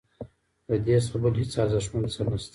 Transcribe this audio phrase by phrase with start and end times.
[0.67, 2.49] ددې څخه بل هیڅ ارزښتمن څه نشته.